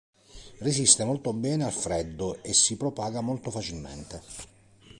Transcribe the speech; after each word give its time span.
Resiste 0.67 1.03
molto 1.03 1.31
bene 1.31 1.63
al 1.63 1.71
freddo 1.71 2.41
e 2.41 2.53
si 2.55 2.75
propaga 2.75 3.21
molto 3.21 3.51
facilmente. 3.51 4.23